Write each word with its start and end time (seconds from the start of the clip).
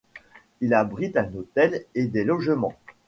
Il 0.61 0.73
abrite 0.73 1.15
un 1.15 1.31
hôtel 1.35 1.85
et 1.93 2.07
des 2.07 2.23
logements. 2.23 2.73